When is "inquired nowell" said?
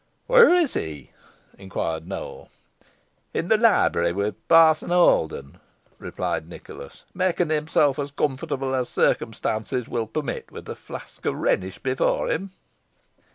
1.59-2.49